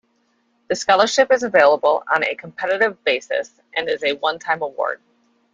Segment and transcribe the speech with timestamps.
[0.67, 4.99] The scholarship is available on a competitive basis and is a onetime award.